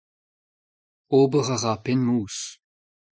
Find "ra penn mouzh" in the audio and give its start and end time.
1.57-2.43